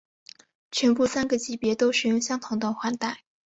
[0.71, 3.19] 全部三个级别都使用相同的绶带。